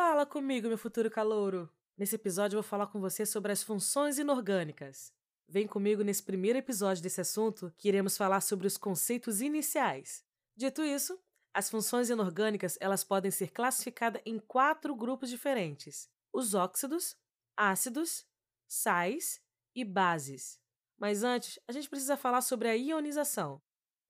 [0.00, 1.68] Fala comigo, meu futuro calouro!
[1.96, 5.12] Nesse episódio eu vou falar com você sobre as funções inorgânicas.
[5.48, 10.24] Vem comigo nesse primeiro episódio desse assunto que iremos falar sobre os conceitos iniciais.
[10.56, 11.18] Dito isso,
[11.52, 17.16] as funções inorgânicas elas podem ser classificadas em quatro grupos diferentes: os óxidos,
[17.56, 18.24] ácidos,
[18.68, 19.42] sais
[19.74, 20.60] e bases.
[20.96, 23.60] Mas antes, a gente precisa falar sobre a ionização.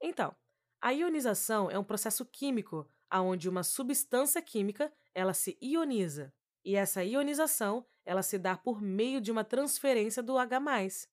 [0.02, 0.36] Então,
[0.82, 6.32] a ionização é um processo químico onde uma substância química ela se ioniza.
[6.64, 10.60] E essa ionização ela se dá por meio de uma transferência do H+,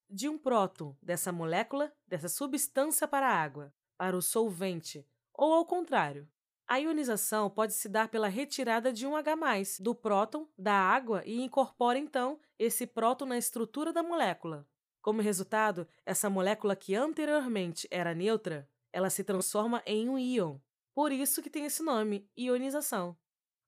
[0.08, 5.66] de um próton dessa molécula, dessa substância para a água, para o solvente, ou ao
[5.66, 6.26] contrário.
[6.66, 9.36] A ionização pode se dar pela retirada de um H+,
[9.78, 14.66] do próton da água e incorpora então esse próton na estrutura da molécula.
[15.02, 20.58] Como resultado, essa molécula que anteriormente era neutra, ela se transforma em um íon.
[20.96, 23.14] Por isso que tem esse nome, ionização.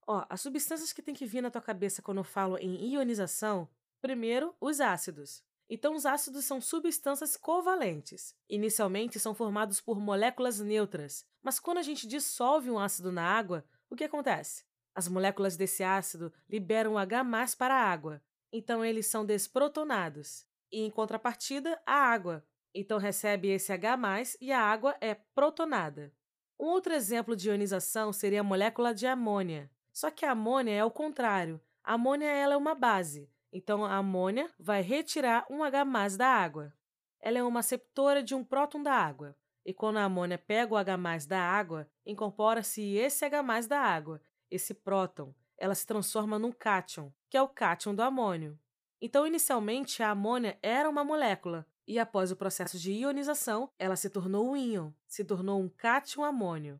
[0.06, 3.68] Ó, as substâncias que tem que vir na tua cabeça quando eu falo em ionização,
[4.00, 5.44] primeiro, os ácidos.
[5.68, 8.34] Então, os ácidos são substâncias covalentes.
[8.48, 13.62] Inicialmente, são formados por moléculas neutras, mas quando a gente dissolve um ácido na água,
[13.90, 14.64] o que acontece?
[14.94, 17.22] As moléculas desse ácido liberam H
[17.58, 20.46] para a água, então eles são desprotonados.
[20.72, 22.42] E em contrapartida, a água.
[22.74, 23.98] Então recebe esse H
[24.40, 26.10] e a água é protonada.
[26.58, 29.70] Um outro exemplo de ionização seria a molécula de amônia.
[29.92, 31.60] Só que a amônia é o contrário.
[31.84, 36.72] A amônia ela é uma base, então a amônia vai retirar um H da água.
[37.20, 39.36] Ela é uma aceptora de um próton da água.
[39.64, 44.74] E quando a amônia pega o H da água, incorpora-se esse H da água, esse
[44.74, 45.34] próton.
[45.56, 48.58] Ela se transforma num cátion, que é o cátion do amônio.
[49.00, 54.10] Então, inicialmente, a amônia era uma molécula, e após o processo de ionização, ela se
[54.10, 56.78] tornou um íon, se tornou um cátion amônio.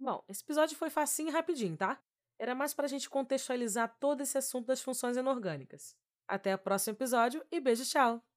[0.00, 2.00] Bom, esse episódio foi facinho e rapidinho, tá?
[2.38, 5.94] Era mais para a gente contextualizar todo esse assunto das funções inorgânicas.
[6.26, 8.35] Até o próximo episódio e beijo, tchau!